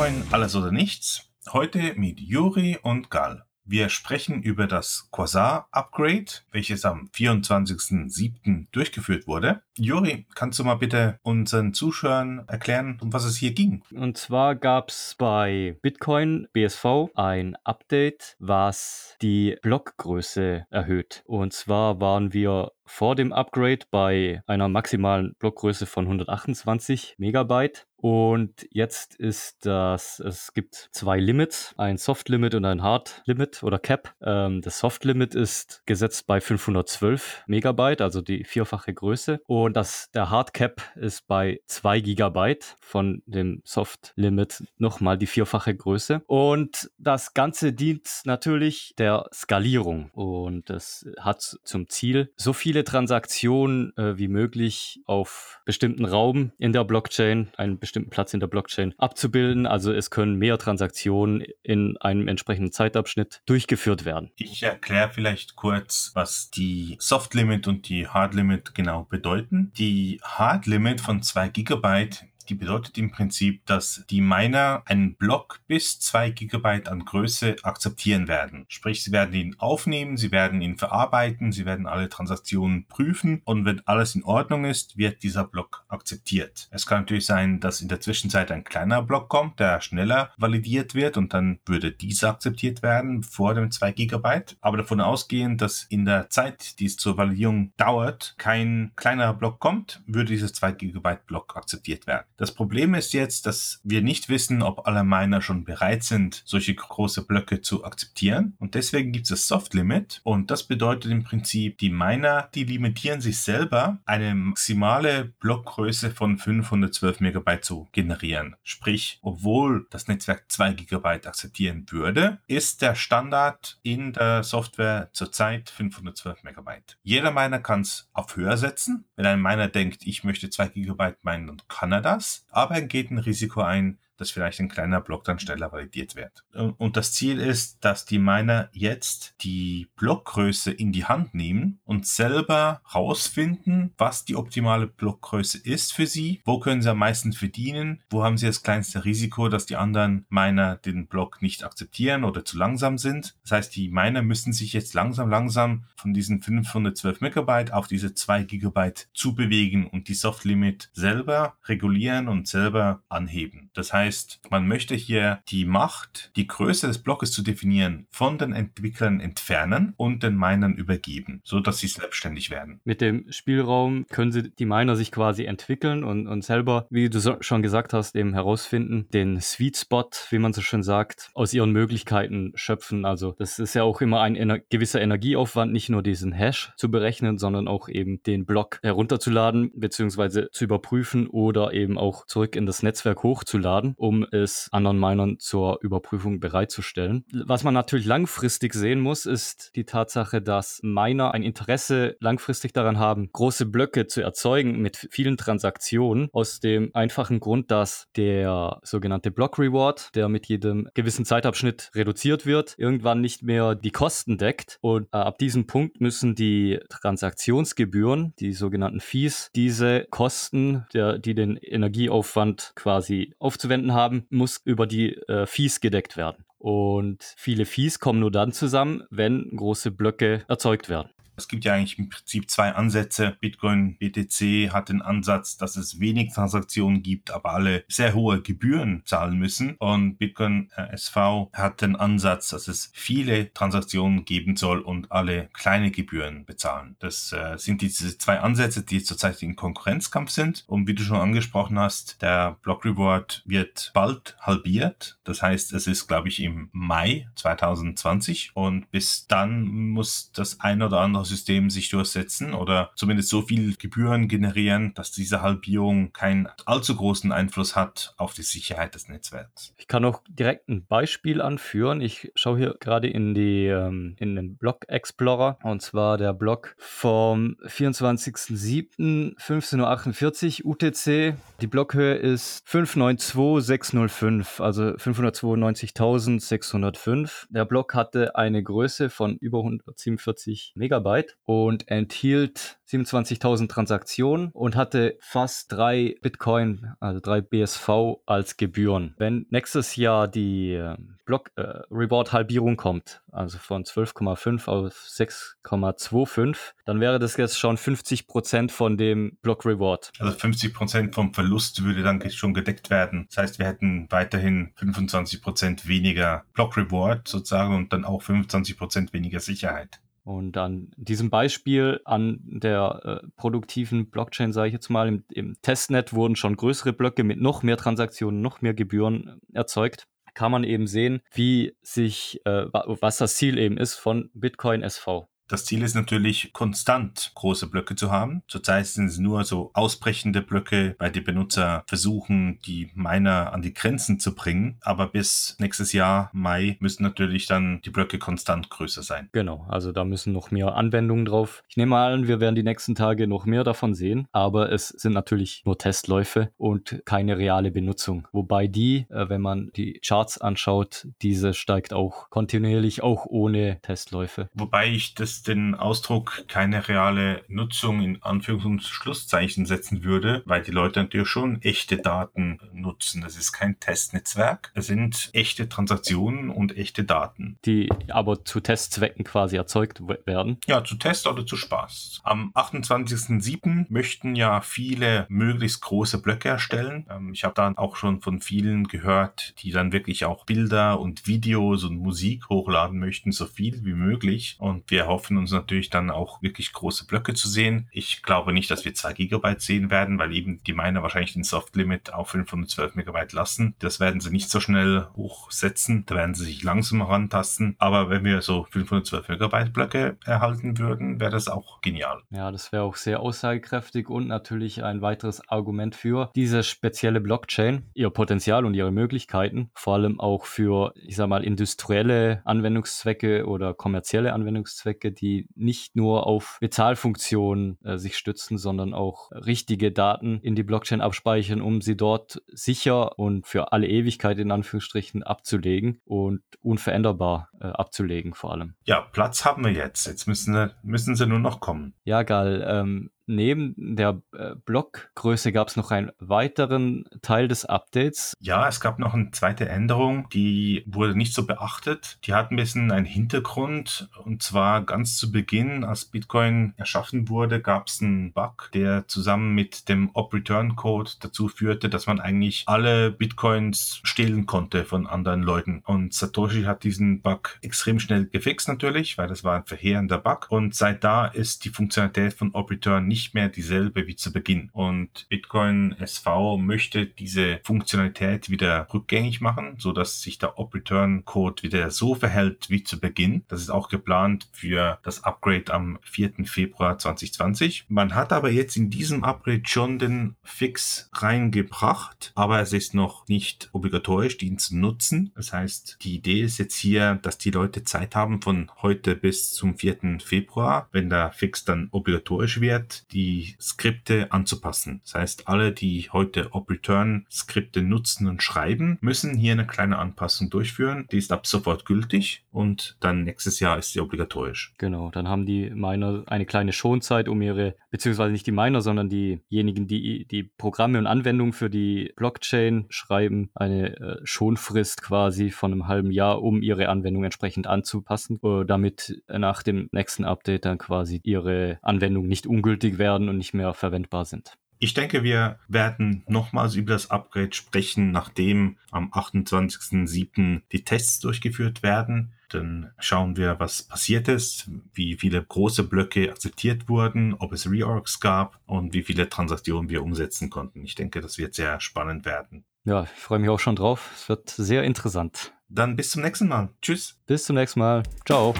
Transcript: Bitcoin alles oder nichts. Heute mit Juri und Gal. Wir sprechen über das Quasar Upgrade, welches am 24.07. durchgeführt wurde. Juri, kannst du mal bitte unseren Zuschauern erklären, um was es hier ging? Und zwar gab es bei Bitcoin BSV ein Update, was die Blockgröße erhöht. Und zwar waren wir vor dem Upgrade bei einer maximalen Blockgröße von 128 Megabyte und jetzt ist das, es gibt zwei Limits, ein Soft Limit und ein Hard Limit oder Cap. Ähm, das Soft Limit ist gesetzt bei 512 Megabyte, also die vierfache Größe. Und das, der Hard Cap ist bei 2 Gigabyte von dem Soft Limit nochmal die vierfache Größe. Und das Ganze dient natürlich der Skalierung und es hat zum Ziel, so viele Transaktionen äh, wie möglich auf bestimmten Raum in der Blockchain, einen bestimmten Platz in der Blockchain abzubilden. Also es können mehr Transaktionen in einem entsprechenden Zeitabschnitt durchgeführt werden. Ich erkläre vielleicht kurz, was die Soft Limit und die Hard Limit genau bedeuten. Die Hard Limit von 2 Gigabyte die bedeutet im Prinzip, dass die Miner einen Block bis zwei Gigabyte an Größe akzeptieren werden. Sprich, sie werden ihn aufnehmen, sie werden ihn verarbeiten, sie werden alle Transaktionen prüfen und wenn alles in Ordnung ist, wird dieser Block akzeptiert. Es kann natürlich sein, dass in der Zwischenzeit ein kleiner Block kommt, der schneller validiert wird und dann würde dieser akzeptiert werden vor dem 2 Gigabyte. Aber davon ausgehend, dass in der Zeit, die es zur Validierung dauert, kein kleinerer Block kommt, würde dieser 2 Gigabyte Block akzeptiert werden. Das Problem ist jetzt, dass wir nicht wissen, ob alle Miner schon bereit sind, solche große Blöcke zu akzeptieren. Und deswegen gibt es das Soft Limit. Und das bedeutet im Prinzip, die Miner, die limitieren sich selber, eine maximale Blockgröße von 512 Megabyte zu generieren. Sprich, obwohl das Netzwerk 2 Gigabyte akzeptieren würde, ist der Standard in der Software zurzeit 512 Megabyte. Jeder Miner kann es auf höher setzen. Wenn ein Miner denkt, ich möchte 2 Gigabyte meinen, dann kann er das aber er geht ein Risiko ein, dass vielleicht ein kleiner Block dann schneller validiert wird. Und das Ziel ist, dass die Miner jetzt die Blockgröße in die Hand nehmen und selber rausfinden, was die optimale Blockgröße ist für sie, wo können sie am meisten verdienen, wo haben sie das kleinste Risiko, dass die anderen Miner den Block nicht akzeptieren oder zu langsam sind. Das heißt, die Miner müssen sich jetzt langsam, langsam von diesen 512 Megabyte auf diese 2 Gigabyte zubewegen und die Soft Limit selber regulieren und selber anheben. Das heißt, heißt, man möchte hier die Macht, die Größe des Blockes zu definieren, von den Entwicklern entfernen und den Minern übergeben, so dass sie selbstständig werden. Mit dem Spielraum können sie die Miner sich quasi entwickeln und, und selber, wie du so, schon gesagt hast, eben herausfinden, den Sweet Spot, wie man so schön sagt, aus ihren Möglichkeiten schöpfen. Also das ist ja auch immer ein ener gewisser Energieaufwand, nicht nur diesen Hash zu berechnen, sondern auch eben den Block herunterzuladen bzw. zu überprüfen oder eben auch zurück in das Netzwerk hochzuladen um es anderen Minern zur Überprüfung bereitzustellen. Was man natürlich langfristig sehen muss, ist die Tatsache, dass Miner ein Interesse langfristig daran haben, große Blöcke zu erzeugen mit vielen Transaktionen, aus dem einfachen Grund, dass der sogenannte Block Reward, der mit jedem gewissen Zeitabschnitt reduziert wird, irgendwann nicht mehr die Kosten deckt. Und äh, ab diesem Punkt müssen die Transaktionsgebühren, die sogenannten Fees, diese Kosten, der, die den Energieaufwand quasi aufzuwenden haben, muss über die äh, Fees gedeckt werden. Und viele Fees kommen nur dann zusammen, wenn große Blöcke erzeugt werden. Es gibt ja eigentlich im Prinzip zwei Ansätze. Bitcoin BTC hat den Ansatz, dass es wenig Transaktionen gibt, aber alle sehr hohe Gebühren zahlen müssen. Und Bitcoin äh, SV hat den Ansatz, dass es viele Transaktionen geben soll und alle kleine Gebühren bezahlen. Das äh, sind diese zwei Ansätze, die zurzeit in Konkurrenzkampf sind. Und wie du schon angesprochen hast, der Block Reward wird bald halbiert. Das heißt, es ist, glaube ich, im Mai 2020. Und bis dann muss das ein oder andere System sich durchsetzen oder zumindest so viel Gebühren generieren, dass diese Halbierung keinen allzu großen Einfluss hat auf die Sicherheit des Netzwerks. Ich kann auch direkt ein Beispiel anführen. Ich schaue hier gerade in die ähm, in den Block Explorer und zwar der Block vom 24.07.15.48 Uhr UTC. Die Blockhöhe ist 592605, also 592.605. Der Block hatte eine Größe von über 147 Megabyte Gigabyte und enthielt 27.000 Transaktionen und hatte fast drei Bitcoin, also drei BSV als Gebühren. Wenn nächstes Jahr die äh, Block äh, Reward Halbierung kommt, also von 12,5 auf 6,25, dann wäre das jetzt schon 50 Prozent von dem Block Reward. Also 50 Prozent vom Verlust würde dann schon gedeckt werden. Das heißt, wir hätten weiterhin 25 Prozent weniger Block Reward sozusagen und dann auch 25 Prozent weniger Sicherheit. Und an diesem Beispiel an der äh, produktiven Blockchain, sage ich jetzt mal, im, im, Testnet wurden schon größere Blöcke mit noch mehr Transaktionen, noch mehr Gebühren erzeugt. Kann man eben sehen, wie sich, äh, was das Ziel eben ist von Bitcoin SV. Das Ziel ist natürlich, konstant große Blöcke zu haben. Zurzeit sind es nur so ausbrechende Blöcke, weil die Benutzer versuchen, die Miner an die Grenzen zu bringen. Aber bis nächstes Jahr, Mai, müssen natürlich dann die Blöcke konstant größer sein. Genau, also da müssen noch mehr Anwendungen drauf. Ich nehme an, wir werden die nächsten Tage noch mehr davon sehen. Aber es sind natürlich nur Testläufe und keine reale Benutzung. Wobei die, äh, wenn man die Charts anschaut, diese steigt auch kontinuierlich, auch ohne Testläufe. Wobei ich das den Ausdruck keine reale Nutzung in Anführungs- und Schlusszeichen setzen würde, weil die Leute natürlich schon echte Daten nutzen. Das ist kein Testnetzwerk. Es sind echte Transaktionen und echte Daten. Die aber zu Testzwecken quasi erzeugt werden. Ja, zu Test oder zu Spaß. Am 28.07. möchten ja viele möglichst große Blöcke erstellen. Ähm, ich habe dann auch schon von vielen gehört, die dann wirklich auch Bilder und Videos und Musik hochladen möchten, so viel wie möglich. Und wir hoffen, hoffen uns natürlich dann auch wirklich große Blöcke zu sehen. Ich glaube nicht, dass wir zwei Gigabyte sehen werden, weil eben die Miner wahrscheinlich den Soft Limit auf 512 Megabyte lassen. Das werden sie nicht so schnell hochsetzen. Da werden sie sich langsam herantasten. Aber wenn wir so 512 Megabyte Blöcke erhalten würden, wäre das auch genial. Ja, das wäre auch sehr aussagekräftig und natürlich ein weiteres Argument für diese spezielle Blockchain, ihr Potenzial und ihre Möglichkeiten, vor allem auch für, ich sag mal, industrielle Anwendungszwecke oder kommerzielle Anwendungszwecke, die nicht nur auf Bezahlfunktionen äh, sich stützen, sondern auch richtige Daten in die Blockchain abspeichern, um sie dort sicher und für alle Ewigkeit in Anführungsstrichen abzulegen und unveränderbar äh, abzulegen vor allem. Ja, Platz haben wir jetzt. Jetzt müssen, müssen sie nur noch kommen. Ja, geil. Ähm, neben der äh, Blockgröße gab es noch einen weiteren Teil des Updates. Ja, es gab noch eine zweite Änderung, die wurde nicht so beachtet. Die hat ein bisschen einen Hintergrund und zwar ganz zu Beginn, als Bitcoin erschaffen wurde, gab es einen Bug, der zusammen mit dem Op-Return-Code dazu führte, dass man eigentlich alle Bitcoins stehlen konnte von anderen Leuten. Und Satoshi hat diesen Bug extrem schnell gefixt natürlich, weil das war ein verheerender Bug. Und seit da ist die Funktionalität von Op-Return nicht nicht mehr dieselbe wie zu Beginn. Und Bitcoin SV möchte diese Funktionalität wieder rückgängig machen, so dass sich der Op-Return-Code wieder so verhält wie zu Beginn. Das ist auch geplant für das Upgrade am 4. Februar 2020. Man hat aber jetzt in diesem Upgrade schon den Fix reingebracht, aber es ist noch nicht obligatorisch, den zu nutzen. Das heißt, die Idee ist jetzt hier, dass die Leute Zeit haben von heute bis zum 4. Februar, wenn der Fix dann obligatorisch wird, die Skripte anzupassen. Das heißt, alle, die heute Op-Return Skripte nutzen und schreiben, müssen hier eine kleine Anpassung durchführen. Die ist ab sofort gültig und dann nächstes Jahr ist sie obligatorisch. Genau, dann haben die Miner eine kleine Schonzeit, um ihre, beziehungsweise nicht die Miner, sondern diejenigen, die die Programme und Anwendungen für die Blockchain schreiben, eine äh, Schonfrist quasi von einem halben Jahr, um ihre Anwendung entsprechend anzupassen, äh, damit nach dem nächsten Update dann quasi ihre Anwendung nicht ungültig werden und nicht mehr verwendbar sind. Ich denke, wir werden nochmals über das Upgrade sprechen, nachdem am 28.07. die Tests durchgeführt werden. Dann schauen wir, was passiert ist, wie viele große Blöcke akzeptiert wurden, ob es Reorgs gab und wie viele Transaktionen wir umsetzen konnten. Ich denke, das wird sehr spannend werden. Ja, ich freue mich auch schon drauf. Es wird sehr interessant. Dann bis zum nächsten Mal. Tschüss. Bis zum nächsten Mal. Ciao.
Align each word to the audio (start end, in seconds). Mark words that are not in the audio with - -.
Bitcoin 0.00 0.24
alles 0.30 0.56
oder 0.56 0.72
nichts. 0.72 1.28
Heute 1.52 1.92
mit 1.94 2.20
Juri 2.20 2.78
und 2.80 3.10
Gal. 3.10 3.44
Wir 3.64 3.90
sprechen 3.90 4.42
über 4.42 4.66
das 4.66 5.10
Quasar 5.12 5.68
Upgrade, 5.72 6.24
welches 6.52 6.86
am 6.86 7.10
24.07. 7.14 8.68
durchgeführt 8.72 9.26
wurde. 9.26 9.62
Juri, 9.82 10.26
kannst 10.34 10.58
du 10.58 10.64
mal 10.64 10.74
bitte 10.74 11.18
unseren 11.22 11.72
Zuschauern 11.72 12.44
erklären, 12.46 12.98
um 13.00 13.14
was 13.14 13.24
es 13.24 13.38
hier 13.38 13.54
ging? 13.54 13.82
Und 13.94 14.18
zwar 14.18 14.54
gab 14.54 14.90
es 14.90 15.14
bei 15.16 15.78
Bitcoin 15.80 16.48
BSV 16.52 17.08
ein 17.14 17.56
Update, 17.64 18.36
was 18.38 19.16
die 19.22 19.56
Blockgröße 19.62 20.66
erhöht. 20.68 21.22
Und 21.24 21.54
zwar 21.54 21.98
waren 21.98 22.34
wir 22.34 22.72
vor 22.84 23.14
dem 23.14 23.32
Upgrade 23.32 23.86
bei 23.90 24.42
einer 24.46 24.68
maximalen 24.68 25.34
Blockgröße 25.38 25.86
von 25.86 26.04
128 26.04 27.14
Megabyte 27.16 27.86
und 28.00 28.66
jetzt 28.70 29.14
ist 29.16 29.66
das, 29.66 30.20
es 30.20 30.54
gibt 30.54 30.88
zwei 30.90 31.18
Limits, 31.18 31.74
ein 31.76 31.98
Soft 31.98 32.30
Limit 32.30 32.54
und 32.54 32.64
ein 32.64 32.82
Hard 32.82 33.22
Limit 33.26 33.62
oder 33.62 33.78
Cap. 33.78 34.14
Ähm, 34.22 34.62
das 34.62 34.78
Soft 34.78 35.04
Limit 35.04 35.34
ist 35.34 35.82
gesetzt 35.84 36.26
bei 36.26 36.40
512 36.40 37.44
Megabyte, 37.46 38.00
also 38.00 38.22
die 38.22 38.44
vierfache 38.44 38.94
Größe. 38.94 39.40
Und 39.46 39.69
das, 39.72 40.10
der 40.14 40.30
Hard 40.30 40.54
Cap 40.54 40.82
ist 40.96 41.26
bei 41.26 41.60
2 41.66 42.00
Gigabyte 42.00 42.76
von 42.80 43.22
dem 43.26 43.62
Soft 43.64 44.12
Limit 44.16 44.64
nochmal 44.78 45.18
die 45.18 45.26
vierfache 45.26 45.74
Größe. 45.74 46.22
Und 46.26 46.90
das 46.98 47.34
Ganze 47.34 47.72
dient 47.72 48.08
natürlich 48.24 48.94
der 48.98 49.26
Skalierung 49.32 50.10
und 50.12 50.70
es 50.70 51.06
hat 51.18 51.40
zum 51.64 51.88
Ziel, 51.88 52.32
so 52.36 52.52
viele 52.52 52.84
Transaktionen 52.84 53.96
äh, 53.96 54.18
wie 54.18 54.28
möglich 54.28 55.00
auf 55.06 55.60
bestimmten 55.64 56.04
Raum 56.04 56.52
in 56.58 56.72
der 56.72 56.84
Blockchain, 56.84 57.50
einen 57.56 57.78
bestimmten 57.78 58.10
Platz 58.10 58.34
in 58.34 58.40
der 58.40 58.46
Blockchain 58.46 58.94
abzubilden. 58.98 59.66
Also 59.66 59.92
es 59.92 60.10
können 60.10 60.36
mehr 60.36 60.58
Transaktionen 60.58 61.44
in 61.62 61.96
einem 61.98 62.28
entsprechenden 62.28 62.72
Zeitabschnitt 62.72 63.42
durchgeführt 63.46 64.04
werden. 64.04 64.30
Ich 64.36 64.62
erkläre 64.62 65.10
vielleicht 65.10 65.56
kurz, 65.56 66.10
was 66.14 66.50
die 66.50 66.96
Soft 66.98 67.34
Limit 67.34 67.68
und 67.68 67.88
die 67.88 68.08
Hard 68.08 68.34
Limit 68.34 68.74
genau 68.74 69.04
bedeuten. 69.04 69.49
Die 69.50 70.20
Hard 70.22 70.66
Limit 70.66 71.00
von 71.00 71.22
2 71.22 71.48
Gigabyte 71.48 72.26
die 72.48 72.54
bedeutet 72.54 72.98
im 72.98 73.10
Prinzip, 73.10 73.64
dass 73.66 74.04
die 74.10 74.20
Miner 74.20 74.82
einen 74.86 75.14
Block 75.14 75.60
bis 75.66 76.00
zwei 76.00 76.30
Gigabyte 76.30 76.88
an 76.88 77.04
Größe 77.04 77.56
akzeptieren 77.62 78.28
werden. 78.28 78.66
Sprich, 78.68 79.04
sie 79.04 79.12
werden 79.12 79.34
ihn 79.34 79.56
aufnehmen, 79.58 80.16
sie 80.16 80.32
werden 80.32 80.60
ihn 80.60 80.76
verarbeiten, 80.76 81.52
sie 81.52 81.66
werden 81.66 81.86
alle 81.86 82.08
Transaktionen 82.08 82.86
prüfen 82.86 83.42
und 83.44 83.64
wenn 83.64 83.86
alles 83.86 84.14
in 84.14 84.24
Ordnung 84.24 84.64
ist, 84.64 84.96
wird 84.96 85.22
dieser 85.22 85.44
Block 85.44 85.84
akzeptiert. 85.88 86.68
Es 86.70 86.86
kann 86.86 87.00
natürlich 87.00 87.26
sein, 87.26 87.60
dass 87.60 87.80
in 87.80 87.88
der 87.88 88.00
Zwischenzeit 88.00 88.50
ein 88.50 88.64
kleiner 88.64 89.02
Block 89.02 89.28
kommt, 89.28 89.60
der 89.60 89.80
schneller 89.80 90.32
validiert 90.36 90.94
wird 90.94 91.16
und 91.16 91.34
dann 91.34 91.60
würde 91.66 91.92
dieser 91.92 92.30
akzeptiert 92.30 92.82
werden 92.82 93.22
vor 93.22 93.54
dem 93.54 93.70
2 93.70 93.92
Gigabyte. 93.92 94.56
Aber 94.60 94.76
davon 94.76 95.00
ausgehend, 95.00 95.60
dass 95.60 95.84
in 95.84 96.04
der 96.04 96.30
Zeit, 96.30 96.78
die 96.80 96.86
es 96.86 96.96
zur 96.96 97.16
Validierung 97.16 97.72
dauert, 97.76 98.34
kein 98.38 98.92
kleinerer 98.96 99.34
Block 99.34 99.60
kommt, 99.60 100.02
würde 100.06 100.30
dieser 100.30 100.52
2 100.52 100.72
Gigabyte 100.72 101.26
Block 101.26 101.56
akzeptiert 101.56 102.06
werden. 102.06 102.26
Das 102.40 102.52
Problem 102.52 102.94
ist 102.94 103.12
jetzt, 103.12 103.44
dass 103.44 103.82
wir 103.84 104.00
nicht 104.00 104.30
wissen, 104.30 104.62
ob 104.62 104.86
alle 104.86 105.04
Miner 105.04 105.42
schon 105.42 105.64
bereit 105.64 106.04
sind, 106.04 106.40
solche 106.46 106.74
große 106.74 107.26
Blöcke 107.26 107.60
zu 107.60 107.84
akzeptieren. 107.84 108.56
Und 108.58 108.74
deswegen 108.74 109.12
gibt 109.12 109.24
es 109.24 109.28
das 109.28 109.46
Soft 109.46 109.74
Limit. 109.74 110.22
Und 110.24 110.50
das 110.50 110.66
bedeutet 110.66 111.12
im 111.12 111.22
Prinzip, 111.22 111.76
die 111.76 111.90
Miner, 111.90 112.48
die 112.54 112.64
limitieren 112.64 113.20
sich 113.20 113.40
selber, 113.40 113.98
eine 114.06 114.34
maximale 114.34 115.34
Blockgröße 115.40 116.12
von 116.12 116.38
512 116.38 117.20
Megabyte 117.20 117.62
zu 117.62 117.90
generieren. 117.92 118.56
Sprich, 118.62 119.18
obwohl 119.20 119.86
das 119.90 120.08
Netzwerk 120.08 120.50
2 120.50 120.72
Gigabyte 120.72 121.26
akzeptieren 121.26 121.84
würde, 121.90 122.38
ist 122.46 122.80
der 122.80 122.94
Standard 122.94 123.78
in 123.82 124.14
der 124.14 124.44
Software 124.44 125.10
zurzeit 125.12 125.68
512 125.68 126.42
Megabyte. 126.44 126.96
Jeder 127.02 127.32
Miner 127.32 127.58
kann 127.58 127.82
es 127.82 128.08
auf 128.14 128.34
höher 128.34 128.56
setzen. 128.56 129.04
Wenn 129.16 129.26
ein 129.26 129.42
Miner 129.42 129.68
denkt, 129.68 130.06
ich 130.06 130.24
möchte 130.24 130.48
2 130.48 130.68
Gigabyte 130.68 131.22
meinen, 131.22 131.46
dann 131.46 131.60
kann 131.68 131.92
er 131.92 132.00
das 132.00 132.29
aber 132.50 132.76
er 132.76 132.82
geht 132.82 133.10
ein 133.10 133.18
Risiko 133.18 133.62
ein, 133.62 133.98
dass 134.20 134.30
vielleicht 134.30 134.60
ein 134.60 134.68
kleiner 134.68 135.00
Block 135.00 135.24
dann 135.24 135.38
schneller 135.38 135.72
validiert 135.72 136.14
wird. 136.14 136.44
Und 136.78 136.96
das 136.96 137.12
Ziel 137.12 137.40
ist, 137.40 137.84
dass 137.84 138.04
die 138.04 138.18
Miner 138.18 138.68
jetzt 138.72 139.34
die 139.40 139.88
Blockgröße 139.96 140.70
in 140.70 140.92
die 140.92 141.06
Hand 141.06 141.34
nehmen 141.34 141.80
und 141.84 142.06
selber 142.06 142.82
rausfinden, 142.94 143.94
was 143.96 144.24
die 144.24 144.36
optimale 144.36 144.86
Blockgröße 144.86 145.58
ist 145.58 145.92
für 145.92 146.06
sie, 146.06 146.42
wo 146.44 146.60
können 146.60 146.82
sie 146.82 146.90
am 146.90 146.98
meisten 146.98 147.32
verdienen, 147.32 148.02
wo 148.10 148.22
haben 148.22 148.36
sie 148.36 148.46
das 148.46 148.62
kleinste 148.62 149.04
Risiko, 149.04 149.48
dass 149.48 149.66
die 149.66 149.76
anderen 149.76 150.26
Miner 150.28 150.76
den 150.76 151.06
Block 151.06 151.40
nicht 151.40 151.64
akzeptieren 151.64 152.24
oder 152.24 152.44
zu 152.44 152.58
langsam 152.58 152.98
sind. 152.98 153.36
Das 153.42 153.52
heißt, 153.52 153.76
die 153.76 153.88
Miner 153.88 154.22
müssen 154.22 154.52
sich 154.52 154.72
jetzt 154.72 154.94
langsam, 154.94 155.30
langsam 155.30 155.84
von 155.96 156.12
diesen 156.12 156.42
512 156.42 157.20
Megabyte 157.20 157.72
auf 157.72 157.88
diese 157.88 158.14
2 158.14 158.44
Gigabyte 158.44 159.08
zubewegen 159.14 159.86
und 159.86 160.08
die 160.08 160.14
Soft 160.14 160.44
Limit 160.44 160.90
selber 160.92 161.56
regulieren 161.64 162.28
und 162.28 162.48
selber 162.48 163.02
anheben. 163.08 163.70
Das 163.74 163.92
heißt, 163.92 164.09
heißt, 164.10 164.40
man 164.50 164.66
möchte 164.66 164.96
hier 164.96 165.40
die 165.48 165.64
Macht, 165.64 166.32
die 166.34 166.48
Größe 166.48 166.88
des 166.88 166.98
Blockes 166.98 167.30
zu 167.30 167.42
definieren, 167.42 168.08
von 168.10 168.38
den 168.38 168.52
Entwicklern 168.52 169.20
entfernen 169.20 169.94
und 169.96 170.24
den 170.24 170.36
Minern 170.36 170.74
übergeben, 170.74 171.40
so 171.44 171.60
dass 171.60 171.78
sie 171.78 171.86
selbstständig 171.86 172.50
werden. 172.50 172.80
Mit 172.84 173.00
dem 173.00 173.30
Spielraum 173.30 174.06
können 174.08 174.32
sie 174.32 174.50
die 174.50 174.64
Miner 174.64 174.96
sich 174.96 175.12
quasi 175.12 175.44
entwickeln 175.44 176.02
und, 176.02 176.26
und 176.26 176.42
selber, 176.42 176.88
wie 176.90 177.08
du 177.08 177.20
so, 177.20 177.36
schon 177.40 177.62
gesagt 177.62 177.92
hast, 177.92 178.16
eben 178.16 178.34
herausfinden, 178.34 179.06
den 179.12 179.40
Sweet 179.40 179.76
Spot, 179.76 180.10
wie 180.30 180.38
man 180.38 180.52
so 180.52 180.60
schön 180.60 180.82
sagt, 180.82 181.30
aus 181.34 181.54
ihren 181.54 181.70
Möglichkeiten 181.70 182.50
schöpfen. 182.56 183.04
Also 183.04 183.36
das 183.38 183.60
ist 183.60 183.74
ja 183.74 183.84
auch 183.84 184.00
immer 184.00 184.22
ein 184.22 184.34
ener 184.34 184.58
gewisser 184.58 185.00
Energieaufwand, 185.00 185.72
nicht 185.72 185.88
nur 185.88 186.02
diesen 186.02 186.32
Hash 186.32 186.72
zu 186.76 186.90
berechnen, 186.90 187.38
sondern 187.38 187.68
auch 187.68 187.88
eben 187.88 188.22
den 188.24 188.44
Block 188.44 188.80
herunterzuladen 188.82 189.70
bzw. 189.74 190.48
zu 190.50 190.64
überprüfen 190.64 191.28
oder 191.28 191.72
eben 191.72 191.96
auch 191.96 192.26
zurück 192.26 192.56
in 192.56 192.66
das 192.66 192.82
Netzwerk 192.82 193.22
hochzuladen 193.22 193.94
um 194.00 194.26
es 194.32 194.68
anderen 194.72 194.98
Minern 194.98 195.38
zur 195.38 195.78
Überprüfung 195.82 196.40
bereitzustellen. 196.40 197.24
Was 197.32 197.64
man 197.64 197.74
natürlich 197.74 198.06
langfristig 198.06 198.72
sehen 198.72 199.00
muss, 199.00 199.26
ist 199.26 199.76
die 199.76 199.84
Tatsache, 199.84 200.40
dass 200.40 200.80
Miner 200.82 201.34
ein 201.34 201.42
Interesse 201.42 202.16
langfristig 202.20 202.72
daran 202.72 202.98
haben, 202.98 203.30
große 203.30 203.66
Blöcke 203.66 204.06
zu 204.06 204.22
erzeugen 204.22 204.80
mit 204.80 205.08
vielen 205.10 205.36
Transaktionen, 205.36 206.30
aus 206.32 206.60
dem 206.60 206.90
einfachen 206.94 207.40
Grund, 207.40 207.70
dass 207.70 208.08
der 208.16 208.80
sogenannte 208.82 209.30
Block 209.30 209.58
Reward, 209.58 210.14
der 210.14 210.30
mit 210.30 210.46
jedem 210.46 210.88
gewissen 210.94 211.26
Zeitabschnitt 211.26 211.90
reduziert 211.94 212.46
wird, 212.46 212.74
irgendwann 212.78 213.20
nicht 213.20 213.42
mehr 213.42 213.74
die 213.74 213.90
Kosten 213.90 214.38
deckt. 214.38 214.78
Und 214.80 215.08
äh, 215.12 215.18
ab 215.18 215.36
diesem 215.36 215.66
Punkt 215.66 216.00
müssen 216.00 216.34
die 216.34 216.80
Transaktionsgebühren, 216.88 218.32
die 218.40 218.54
sogenannten 218.54 219.00
Fees, 219.00 219.50
diese 219.54 220.06
Kosten, 220.10 220.86
der, 220.94 221.18
die 221.18 221.34
den 221.34 221.58
Energieaufwand 221.58 222.72
quasi 222.76 223.34
aufzuwenden 223.38 223.89
haben, 223.92 224.26
muss 224.30 224.60
über 224.64 224.86
die 224.86 225.14
äh, 225.28 225.46
Fees 225.46 225.80
gedeckt 225.80 226.16
werden. 226.16 226.44
Und 226.58 227.34
viele 227.36 227.64
Fees 227.64 228.00
kommen 228.00 228.20
nur 228.20 228.30
dann 228.30 228.52
zusammen, 228.52 229.04
wenn 229.10 229.50
große 229.56 229.90
Blöcke 229.90 230.44
erzeugt 230.46 230.88
werden. 230.88 231.10
Es 231.40 231.48
gibt 231.48 231.64
ja 231.64 231.72
eigentlich 231.72 231.98
im 231.98 232.10
Prinzip 232.10 232.50
zwei 232.50 232.72
Ansätze. 232.72 233.36
Bitcoin 233.40 233.96
BTC 233.96 234.72
hat 234.72 234.90
den 234.90 235.00
Ansatz, 235.00 235.56
dass 235.56 235.76
es 235.76 236.00
wenig 236.00 236.34
Transaktionen 236.34 237.02
gibt, 237.02 237.30
aber 237.30 237.52
alle 237.52 237.84
sehr 237.88 238.12
hohe 238.12 238.42
Gebühren 238.42 239.02
zahlen 239.06 239.38
müssen. 239.38 239.76
Und 239.76 240.18
Bitcoin 240.18 240.70
äh, 240.76 240.92
SV 240.92 241.50
hat 241.54 241.80
den 241.80 241.96
Ansatz, 241.96 242.50
dass 242.50 242.68
es 242.68 242.90
viele 242.92 243.52
Transaktionen 243.54 244.26
geben 244.26 244.56
soll 244.56 244.80
und 244.80 245.10
alle 245.10 245.48
kleine 245.54 245.90
Gebühren 245.90 246.44
bezahlen. 246.44 246.96
Das 246.98 247.32
äh, 247.32 247.56
sind 247.56 247.80
diese 247.80 248.18
zwei 248.18 248.40
Ansätze, 248.40 248.82
die 248.82 249.02
zurzeit 249.02 249.42
in 249.42 249.56
Konkurrenzkampf 249.56 250.30
sind. 250.30 250.64
Und 250.66 250.86
wie 250.86 250.94
du 250.94 251.02
schon 251.02 251.16
angesprochen 251.16 251.78
hast, 251.78 252.20
der 252.20 252.58
Block 252.62 252.84
Reward 252.84 253.42
wird 253.46 253.92
bald 253.94 254.36
halbiert. 254.40 255.18
Das 255.24 255.40
heißt, 255.40 255.72
es 255.72 255.86
ist, 255.86 256.06
glaube 256.06 256.28
ich, 256.28 256.42
im 256.42 256.68
Mai 256.72 257.28
2020. 257.36 258.50
Und 258.54 258.90
bis 258.90 259.26
dann 259.26 259.64
muss 259.64 260.32
das 260.32 260.60
ein 260.60 260.82
oder 260.82 261.00
andere 261.00 261.24
System 261.30 261.70
sich 261.70 261.88
durchsetzen 261.88 262.54
oder 262.54 262.90
zumindest 262.96 263.28
so 263.28 263.42
viel 263.42 263.76
Gebühren 263.76 264.26
generieren, 264.28 264.94
dass 264.94 265.12
diese 265.12 265.42
Halbierung 265.42 266.12
keinen 266.12 266.48
allzu 266.66 266.96
großen 266.96 267.30
Einfluss 267.32 267.76
hat 267.76 268.14
auf 268.16 268.34
die 268.34 268.42
Sicherheit 268.42 268.94
des 268.94 269.08
Netzwerks. 269.08 269.74
Ich 269.78 269.88
kann 269.88 270.04
auch 270.04 270.22
direkt 270.28 270.68
ein 270.68 270.86
Beispiel 270.86 271.40
anführen. 271.40 272.00
Ich 272.00 272.32
schaue 272.34 272.58
hier 272.58 272.76
gerade 272.80 273.08
in 273.08 273.34
die 273.34 273.66
ähm, 273.66 274.16
in 274.18 274.34
den 274.36 274.56
Block 274.56 274.88
Explorer 274.88 275.58
und 275.62 275.82
zwar 275.82 276.18
der 276.18 276.34
Block 276.34 276.74
vom 276.78 277.56
24.07.15.48 277.64 280.64
Uhr 280.64 280.72
UTC. 280.72 281.34
Die 281.60 281.66
Blockhöhe 281.66 282.14
ist 282.14 282.62
592605, 282.66 284.60
also 284.60 284.82
592.605. 284.82 287.46
Der 287.50 287.64
Block 287.64 287.94
hatte 287.94 288.36
eine 288.36 288.62
Größe 288.62 289.10
von 289.10 289.36
über 289.36 289.58
147 289.58 290.72
Megabyte 290.74 291.09
Gigabyte 291.10 291.36
und 291.44 291.88
enthielt 291.88 292.78
27.000 292.88 293.68
Transaktionen 293.68 294.50
und 294.52 294.76
hatte 294.76 295.16
fast 295.20 295.72
drei 295.72 296.16
Bitcoin, 296.22 296.92
also 296.98 297.20
drei 297.20 297.40
BSV 297.40 297.88
als 298.26 298.56
Gebühren. 298.56 299.14
Wenn 299.18 299.46
nächstes 299.50 299.96
Jahr 299.96 300.26
die 300.26 300.72
äh, 300.72 300.96
Block 301.24 301.50
äh, 301.56 301.62
Reward 301.90 302.32
Halbierung 302.32 302.76
kommt, 302.76 303.22
also 303.30 303.58
von 303.58 303.84
12,5 303.84 304.66
auf 304.66 304.94
6,25, 304.94 306.56
dann 306.84 307.00
wäre 307.00 307.20
das 307.20 307.36
jetzt 307.36 307.58
schon 307.58 307.76
50 307.76 308.26
Prozent 308.26 308.72
von 308.72 308.96
dem 308.96 309.38
Block 309.42 309.64
Reward. 309.64 310.10
Also 310.18 310.36
50 310.36 310.74
Prozent 310.74 311.14
vom 311.14 311.32
Verlust 311.32 311.84
würde 311.84 312.02
dann 312.02 312.28
schon 312.30 312.54
gedeckt 312.54 312.90
werden. 312.90 313.26
Das 313.28 313.36
heißt, 313.38 313.58
wir 313.60 313.66
hätten 313.66 314.08
weiterhin 314.10 314.72
25 314.76 315.42
Prozent 315.42 315.86
weniger 315.86 316.44
Block 316.54 316.76
Reward 316.76 317.28
sozusagen 317.28 317.76
und 317.76 317.92
dann 317.92 318.04
auch 318.04 318.22
25 318.22 318.76
Prozent 318.76 319.12
weniger 319.12 319.38
Sicherheit. 319.38 320.00
Und 320.30 320.56
an 320.56 320.92
diesem 320.96 321.28
Beispiel 321.28 322.00
an 322.04 322.38
der 322.44 323.00
äh, 323.24 323.26
produktiven 323.34 324.10
Blockchain, 324.10 324.52
sage 324.52 324.68
ich 324.68 324.72
jetzt 324.72 324.88
mal, 324.88 325.08
im, 325.08 325.24
im, 325.32 325.56
Testnet 325.60 326.12
wurden 326.12 326.36
schon 326.36 326.54
größere 326.54 326.92
Blöcke 326.92 327.24
mit 327.24 327.40
noch 327.40 327.64
mehr 327.64 327.76
Transaktionen, 327.76 328.40
noch 328.40 328.60
mehr 328.60 328.72
Gebühren 328.72 329.40
erzeugt. 329.52 330.06
Kann 330.34 330.52
man 330.52 330.62
eben 330.62 330.86
sehen, 330.86 331.20
wie 331.32 331.76
sich, 331.82 332.40
äh, 332.44 332.66
was 332.72 333.16
das 333.16 333.34
Ziel 333.34 333.58
eben 333.58 333.76
ist 333.76 333.96
von 333.96 334.30
Bitcoin 334.32 334.82
SV. 334.82 335.28
Das 335.50 335.64
Ziel 335.64 335.82
ist 335.82 335.96
natürlich, 335.96 336.52
konstant 336.52 337.32
große 337.34 337.66
Blöcke 337.66 337.96
zu 337.96 338.12
haben. 338.12 338.44
Zurzeit 338.46 338.86
sind 338.86 339.06
es 339.06 339.18
nur 339.18 339.42
so 339.42 339.72
ausbrechende 339.74 340.42
Blöcke, 340.42 340.94
weil 341.00 341.10
die 341.10 341.20
Benutzer 341.20 341.82
versuchen, 341.88 342.60
die 342.64 342.88
Miner 342.94 343.52
an 343.52 343.60
die 343.60 343.74
Grenzen 343.74 344.20
zu 344.20 344.36
bringen. 344.36 344.78
Aber 344.80 345.08
bis 345.08 345.56
nächstes 345.58 345.92
Jahr, 345.92 346.30
Mai, 346.32 346.76
müssen 346.78 347.02
natürlich 347.02 347.48
dann 347.48 347.80
die 347.84 347.90
Blöcke 347.90 348.20
konstant 348.20 348.70
größer 348.70 349.02
sein. 349.02 349.28
Genau, 349.32 349.66
also 349.68 349.90
da 349.90 350.04
müssen 350.04 350.32
noch 350.32 350.52
mehr 350.52 350.76
Anwendungen 350.76 351.24
drauf. 351.24 351.64
Ich 351.68 351.76
nehme 351.76 351.96
an, 351.96 352.28
wir 352.28 352.38
werden 352.38 352.54
die 352.54 352.62
nächsten 352.62 352.94
Tage 352.94 353.26
noch 353.26 353.44
mehr 353.44 353.64
davon 353.64 353.92
sehen. 353.92 354.28
Aber 354.30 354.70
es 354.70 354.90
sind 354.90 355.14
natürlich 355.14 355.62
nur 355.64 355.78
Testläufe 355.78 356.52
und 356.58 357.02
keine 357.04 357.38
reale 357.38 357.72
Benutzung. 357.72 358.28
Wobei 358.30 358.68
die, 358.68 359.06
äh, 359.10 359.28
wenn 359.28 359.40
man 359.40 359.72
die 359.74 360.00
Charts 360.06 360.38
anschaut, 360.38 361.08
diese 361.22 361.54
steigt 361.54 361.92
auch 361.92 362.30
kontinuierlich, 362.30 363.02
auch 363.02 363.26
ohne 363.26 363.80
Testläufe. 363.82 364.48
Wobei 364.54 364.88
ich 364.88 365.16
das 365.16 365.39
den 365.42 365.74
Ausdruck 365.74 366.44
keine 366.48 366.88
reale 366.88 367.42
Nutzung 367.48 368.00
in 368.00 368.18
Anführungs- 368.18 368.70
und 368.70 368.82
Schlusszeichen 368.82 369.66
setzen 369.66 370.04
würde, 370.04 370.42
weil 370.46 370.62
die 370.62 370.70
Leute 370.70 371.00
natürlich 371.00 371.28
schon 371.28 371.60
echte 371.62 371.96
Daten 371.96 372.58
nutzen. 372.72 373.20
Das 373.20 373.36
ist 373.36 373.52
kein 373.52 373.78
Testnetzwerk. 373.80 374.72
Es 374.74 374.86
sind 374.86 375.30
echte 375.32 375.68
Transaktionen 375.68 376.50
und 376.50 376.76
echte 376.76 377.04
Daten. 377.04 377.58
Die 377.64 377.88
aber 378.08 378.44
zu 378.44 378.60
Testzwecken 378.60 379.24
quasi 379.24 379.56
erzeugt 379.56 380.00
werden. 380.26 380.58
Ja, 380.66 380.84
zu 380.84 380.96
Test 380.96 381.26
oder 381.26 381.44
zu 381.44 381.56
Spaß. 381.56 382.20
Am 382.24 382.52
28.07. 382.54 383.86
möchten 383.88 384.34
ja 384.34 384.60
viele 384.60 385.26
möglichst 385.28 385.82
große 385.82 386.20
Blöcke 386.22 386.48
erstellen. 386.48 387.06
Ähm, 387.10 387.32
ich 387.32 387.44
habe 387.44 387.54
dann 387.54 387.76
auch 387.76 387.96
schon 387.96 388.20
von 388.20 388.40
vielen 388.40 388.88
gehört, 388.88 389.54
die 389.62 389.70
dann 389.70 389.92
wirklich 389.92 390.24
auch 390.24 390.44
Bilder 390.44 391.00
und 391.00 391.26
Videos 391.26 391.84
und 391.84 391.98
Musik 391.98 392.48
hochladen 392.48 392.98
möchten, 392.98 393.32
so 393.32 393.46
viel 393.46 393.84
wie 393.84 393.94
möglich. 393.94 394.56
Und 394.58 394.90
wir 394.90 395.06
hoffen, 395.06 395.29
hoffen 395.30 395.38
uns 395.38 395.52
natürlich 395.52 395.90
dann 395.90 396.10
auch 396.10 396.42
wirklich 396.42 396.72
große 396.72 397.06
Blöcke 397.06 397.34
zu 397.34 397.48
sehen. 397.48 397.88
Ich 397.92 398.24
glaube 398.24 398.52
nicht, 398.52 398.68
dass 398.68 398.84
wir 398.84 398.94
zwei 398.94 399.12
Gigabyte 399.12 399.60
sehen 399.60 399.88
werden, 399.88 400.18
weil 400.18 400.34
eben 400.34 400.60
die 400.64 400.72
Miner 400.72 401.02
wahrscheinlich 401.02 401.34
den 401.34 401.44
Soft 401.44 401.76
Limit 401.76 402.12
auf 402.12 402.30
512 402.30 402.96
Megabyte 402.96 403.32
lassen. 403.32 403.76
Das 403.78 404.00
werden 404.00 404.20
sie 404.20 404.30
nicht 404.30 404.50
so 404.50 404.58
schnell 404.58 405.06
hochsetzen. 405.14 406.04
Da 406.06 406.16
werden 406.16 406.34
sie 406.34 406.46
sich 406.46 406.64
langsam 406.64 407.06
herantasten. 407.06 407.76
Aber 407.78 408.10
wenn 408.10 408.24
wir 408.24 408.42
so 408.42 408.66
512 408.70 409.28
Megabyte 409.28 409.72
Blöcke 409.72 410.16
erhalten 410.24 410.78
würden, 410.78 411.20
wäre 411.20 411.30
das 411.30 411.46
auch 411.46 411.80
genial. 411.80 412.22
Ja, 412.30 412.50
das 412.50 412.72
wäre 412.72 412.82
auch 412.82 412.96
sehr 412.96 413.20
aussagekräftig 413.20 414.08
und 414.08 414.26
natürlich 414.26 414.82
ein 414.82 415.00
weiteres 415.00 415.48
Argument 415.48 415.94
für 415.94 416.32
diese 416.34 416.64
spezielle 416.64 417.20
Blockchain, 417.20 417.88
ihr 417.94 418.10
Potenzial 418.10 418.64
und 418.64 418.74
ihre 418.74 418.90
Möglichkeiten, 418.90 419.70
vor 419.74 419.94
allem 419.94 420.18
auch 420.18 420.44
für, 420.44 420.92
ich 420.96 421.14
sag 421.14 421.28
mal, 421.28 421.44
industrielle 421.44 422.42
Anwendungszwecke 422.44 423.46
oder 423.46 423.74
kommerzielle 423.74 424.32
Anwendungszwecke, 424.32 425.12
die 425.20 425.48
nicht 425.54 425.96
nur 425.96 426.26
auf 426.26 426.58
Bezahlfunktionen 426.60 427.78
äh, 427.84 427.98
sich 427.98 428.16
stützen, 428.16 428.58
sondern 428.58 428.94
auch 428.94 429.30
richtige 429.32 429.92
Daten 429.92 430.40
in 430.42 430.54
die 430.54 430.62
Blockchain 430.62 431.00
abspeichern, 431.00 431.60
um 431.60 431.80
sie 431.80 431.96
dort 431.96 432.42
sicher 432.48 433.18
und 433.18 433.46
für 433.46 433.72
alle 433.72 433.88
Ewigkeit 433.88 434.38
in 434.38 434.50
Anführungsstrichen 434.50 435.22
abzulegen 435.22 436.00
und 436.04 436.42
unveränderbar 436.62 437.50
äh, 437.60 437.66
abzulegen 437.66 438.34
vor 438.34 438.52
allem. 438.52 438.74
Ja, 438.84 439.00
Platz 439.00 439.44
haben 439.44 439.64
wir 439.64 439.72
jetzt. 439.72 440.06
Jetzt 440.06 440.26
müssen, 440.26 440.70
müssen 440.82 441.16
sie 441.16 441.26
nur 441.26 441.38
noch 441.38 441.60
kommen. 441.60 441.94
Ja, 442.04 442.22
geil. 442.22 442.64
Ähm, 442.66 443.10
neben 443.30 443.74
der 443.76 444.20
äh, 444.32 444.54
Blockgröße 444.64 445.52
gab 445.52 445.68
es 445.68 445.76
noch 445.76 445.90
einen 445.90 446.10
weiteren 446.18 447.04
Teil 447.22 447.48
des 447.48 447.64
Updates. 447.64 448.34
Ja, 448.40 448.68
es 448.68 448.80
gab 448.80 448.98
noch 448.98 449.14
eine 449.14 449.30
zweite 449.30 449.68
Änderung, 449.68 450.28
die 450.30 450.84
wurde 450.86 451.16
nicht 451.16 451.32
so 451.32 451.46
beachtet. 451.46 452.18
Die 452.24 452.34
hat 452.34 452.50
ein 452.50 452.56
bisschen 452.56 452.90
einen 452.90 453.06
Hintergrund 453.06 454.08
und 454.24 454.42
zwar 454.42 454.84
ganz 454.84 455.16
zu 455.16 455.30
Beginn, 455.30 455.84
als 455.84 456.04
Bitcoin 456.04 456.74
erschaffen 456.76 457.28
wurde, 457.28 457.60
gab 457.60 457.86
es 457.86 458.02
einen 458.02 458.32
Bug, 458.32 458.70
der 458.74 459.06
zusammen 459.06 459.54
mit 459.54 459.88
dem 459.88 460.10
Op-Return-Code 460.14 461.12
dazu 461.20 461.48
führte, 461.48 461.88
dass 461.88 462.06
man 462.06 462.20
eigentlich 462.20 462.64
alle 462.66 463.12
Bitcoins 463.12 464.00
stehlen 464.02 464.46
konnte 464.46 464.84
von 464.84 465.06
anderen 465.06 465.42
Leuten. 465.42 465.82
Und 465.84 466.14
Satoshi 466.14 466.64
hat 466.64 466.84
diesen 466.84 467.22
Bug 467.22 467.58
extrem 467.62 468.00
schnell 468.00 468.26
gefixt 468.26 468.68
natürlich, 468.68 469.18
weil 469.18 469.28
das 469.28 469.44
war 469.44 469.56
ein 469.56 469.66
verheerender 469.66 470.18
Bug. 470.18 470.46
Und 470.50 470.74
seit 470.74 471.04
da 471.04 471.26
ist 471.26 471.64
die 471.64 471.70
Funktionalität 471.70 472.34
von 472.34 472.52
Op-Return 472.54 473.06
nicht 473.06 473.19
nicht 473.20 473.34
mehr 473.34 473.50
dieselbe 473.50 474.06
wie 474.06 474.16
zu 474.16 474.32
Beginn. 474.32 474.70
Und 474.72 475.26
Bitcoin 475.28 475.94
SV 476.00 476.56
möchte 476.56 477.04
diese 477.04 477.60
Funktionalität 477.64 478.48
wieder 478.48 478.88
rückgängig 478.94 479.42
machen, 479.42 479.74
so 479.76 479.92
dass 479.92 480.22
sich 480.22 480.38
der 480.38 480.58
Op-Return-Code 480.58 481.62
wieder 481.62 481.90
so 481.90 482.14
verhält 482.14 482.70
wie 482.70 482.82
zu 482.82 482.98
Beginn. 482.98 483.44
Das 483.48 483.60
ist 483.60 483.68
auch 483.68 483.90
geplant 483.90 484.48
für 484.52 484.98
das 485.02 485.22
Upgrade 485.22 485.70
am 485.70 485.98
4. 486.00 486.46
Februar 486.46 486.96
2020. 486.96 487.84
Man 487.88 488.14
hat 488.14 488.32
aber 488.32 488.50
jetzt 488.50 488.76
in 488.78 488.88
diesem 488.88 489.22
Upgrade 489.22 489.64
schon 489.66 489.98
den 489.98 490.36
Fix 490.42 491.10
reingebracht, 491.12 492.32
aber 492.34 492.60
es 492.60 492.72
ist 492.72 492.94
noch 492.94 493.28
nicht 493.28 493.68
obligatorisch, 493.72 494.38
den 494.38 494.56
zu 494.56 494.78
nutzen. 494.78 495.30
Das 495.34 495.52
heißt, 495.52 495.98
die 496.00 496.14
Idee 496.14 496.40
ist 496.40 496.56
jetzt 496.56 496.76
hier, 496.76 497.16
dass 497.16 497.36
die 497.36 497.50
Leute 497.50 497.84
Zeit 497.84 498.16
haben 498.16 498.40
von 498.40 498.70
heute 498.80 499.14
bis 499.14 499.52
zum 499.52 499.76
4. 499.76 500.20
Februar, 500.24 500.88
wenn 500.92 501.10
der 501.10 501.32
Fix 501.32 501.66
dann 501.66 501.88
obligatorisch 501.90 502.62
wird, 502.62 503.04
die 503.12 503.56
Skripte 503.60 504.32
anzupassen. 504.32 505.00
Das 505.04 505.14
heißt, 505.14 505.48
alle, 505.48 505.72
die 505.72 506.08
heute 506.12 506.52
Op-Return 506.52 507.26
Skripte 507.30 507.82
nutzen 507.82 508.26
und 508.26 508.42
schreiben, 508.42 508.98
müssen 509.00 509.36
hier 509.36 509.52
eine 509.52 509.66
kleine 509.66 509.98
Anpassung 509.98 510.50
durchführen. 510.50 511.06
Die 511.10 511.18
ist 511.18 511.32
ab 511.32 511.46
sofort 511.46 511.84
gültig 511.84 512.44
und 512.50 512.96
dann 513.00 513.24
nächstes 513.24 513.60
Jahr 513.60 513.78
ist 513.78 513.92
sie 513.92 514.00
obligatorisch. 514.00 514.72
Genau, 514.78 515.10
dann 515.10 515.28
haben 515.28 515.46
die 515.46 515.70
Miner 515.70 516.24
eine 516.26 516.46
kleine 516.46 516.72
Schonzeit, 516.72 517.28
um 517.28 517.42
ihre, 517.42 517.74
beziehungsweise 517.90 518.32
nicht 518.32 518.46
die 518.46 518.52
Miner, 518.52 518.80
sondern 518.80 519.08
diejenigen, 519.08 519.86
die 519.86 520.26
die 520.26 520.44
Programme 520.44 520.98
und 520.98 521.06
Anwendungen 521.06 521.52
für 521.52 521.70
die 521.70 522.12
Blockchain 522.16 522.86
schreiben, 522.88 523.50
eine 523.54 523.96
äh, 523.98 524.20
Schonfrist 524.24 525.02
quasi 525.02 525.50
von 525.50 525.72
einem 525.72 525.88
halben 525.88 526.10
Jahr, 526.10 526.42
um 526.42 526.62
ihre 526.62 526.88
Anwendung 526.88 527.24
entsprechend 527.24 527.66
anzupassen, 527.66 528.40
äh, 528.42 528.64
damit 528.64 529.22
nach 529.28 529.62
dem 529.62 529.88
nächsten 529.92 530.24
Update 530.24 530.64
dann 530.64 530.78
quasi 530.78 531.20
ihre 531.24 531.78
Anwendung 531.82 532.26
nicht 532.26 532.46
ungültig 532.46 532.98
werden 532.98 533.28
und 533.28 533.38
nicht 533.38 533.54
mehr 533.54 533.74
verwendbar 533.74 534.24
sind. 534.24 534.56
Ich 534.82 534.94
denke, 534.94 535.22
wir 535.22 535.58
werden 535.68 536.22
nochmals 536.26 536.74
über 536.74 536.94
das 536.94 537.10
Upgrade 537.10 537.52
sprechen, 537.52 538.12
nachdem 538.12 538.78
am 538.90 539.12
28.07. 539.12 540.62
die 540.72 540.84
Tests 540.84 541.20
durchgeführt 541.20 541.82
werden. 541.82 542.32
Dann 542.50 542.92
schauen 542.98 543.36
wir, 543.36 543.58
was 543.58 543.82
passiert 543.82 544.28
ist, 544.28 544.68
wie 544.92 545.16
viele 545.16 545.42
große 545.42 545.84
Blöcke 545.84 546.30
akzeptiert 546.30 546.88
wurden, 546.88 547.34
ob 547.34 547.52
es 547.52 547.70
Reorgs 547.70 548.20
gab 548.20 548.60
und 548.66 548.92
wie 548.92 549.02
viele 549.02 549.28
Transaktionen 549.28 549.88
wir 549.88 550.02
umsetzen 550.02 550.50
konnten. 550.50 550.84
Ich 550.84 550.94
denke, 550.94 551.20
das 551.20 551.38
wird 551.38 551.54
sehr 551.54 551.80
spannend 551.80 552.24
werden. 552.24 552.64
Ja, 552.84 553.04
ich 553.04 553.10
freue 553.10 553.38
mich 553.38 553.50
auch 553.50 553.60
schon 553.60 553.76
drauf. 553.76 554.10
Es 554.14 554.28
wird 554.28 554.50
sehr 554.50 554.84
interessant. 554.84 555.52
Dann 555.68 555.94
bis 555.96 556.10
zum 556.10 556.22
nächsten 556.22 556.48
Mal. 556.48 556.70
Tschüss. 556.82 557.16
Bis 557.26 557.44
zum 557.44 557.56
nächsten 557.56 557.78
Mal. 557.80 558.02
Ciao. 558.26 558.54